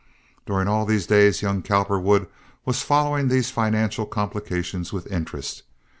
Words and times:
During 0.47 0.67
all 0.67 0.87
these 0.87 1.05
days 1.05 1.43
young 1.43 1.61
Cowperwood 1.61 2.25
was 2.65 2.81
following 2.81 3.27
these 3.27 3.51
financial 3.51 4.07
complications 4.07 4.91
with 4.91 5.05
interest. 5.11 5.61